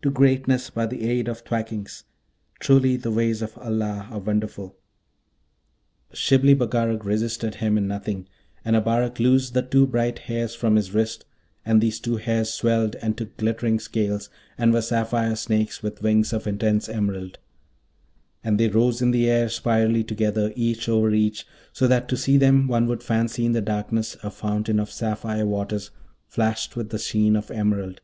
to 0.00 0.08
greatness 0.10 0.70
by 0.70 0.86
the 0.86 1.06
aid 1.06 1.28
of 1.28 1.40
thwackings! 1.44 2.04
Truly 2.58 2.96
the 2.96 3.10
ways 3.10 3.42
of 3.42 3.58
Allah 3.58 4.08
are 4.10 4.18
wonderful!' 4.18 4.76
Shibli 6.14 6.54
Bagarag 6.54 7.04
resisted 7.04 7.56
him 7.56 7.76
in 7.76 7.86
nothing, 7.86 8.26
and 8.64 8.76
Abarak 8.76 9.18
loosed 9.20 9.52
the 9.52 9.60
two 9.60 9.86
bright 9.86 10.20
hairs 10.20 10.54
from 10.54 10.76
his 10.76 10.92
wrist, 10.94 11.26
and 11.66 11.82
those 11.82 12.00
two 12.00 12.16
hairs 12.16 12.50
swelled 12.50 12.96
and 13.02 13.14
took 13.14 13.36
glittering 13.36 13.78
scales, 13.78 14.30
and 14.56 14.72
were 14.72 14.80
sapphire 14.80 15.36
snakes 15.36 15.82
with 15.82 16.00
wings 16.00 16.32
of 16.32 16.46
intense 16.46 16.88
emerald; 16.88 17.38
and 18.42 18.58
they 18.58 18.68
rose 18.68 19.02
in 19.02 19.10
the 19.10 19.28
air 19.28 19.50
spirally 19.50 20.02
together, 20.02 20.50
each 20.56 20.88
over 20.88 21.12
each, 21.12 21.46
so 21.74 21.86
that 21.86 22.08
to 22.08 22.16
see 22.16 22.38
them 22.38 22.68
one 22.68 22.86
would 22.86 23.02
fancy 23.02 23.44
in 23.44 23.52
the 23.52 23.60
darkness 23.60 24.16
a 24.22 24.30
fountain 24.30 24.80
of 24.80 24.90
sapphire 24.90 25.44
waters 25.44 25.90
flashed 26.26 26.74
with 26.74 26.88
the 26.88 26.96
sheen 26.98 27.36
of 27.36 27.50
emerald. 27.50 28.00